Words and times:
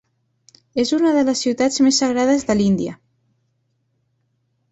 És 0.83 0.93
una 0.97 1.11
de 1.17 1.23
les 1.27 1.43
ciutats 1.45 1.83
més 1.87 1.99
sagrades 2.03 2.47
de 2.49 2.57
l'Índia. 2.57 2.95